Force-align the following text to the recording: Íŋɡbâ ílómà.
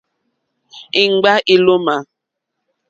Íŋɡbâ 1.01 1.33
ílómà. 1.53 1.95